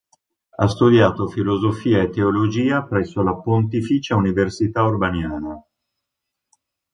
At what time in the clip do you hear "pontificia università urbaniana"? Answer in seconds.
3.35-5.63